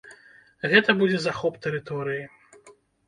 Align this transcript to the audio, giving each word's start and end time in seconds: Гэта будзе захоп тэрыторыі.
Гэта 0.71 0.95
будзе 1.01 1.19
захоп 1.25 1.59
тэрыторыі. 1.67 2.25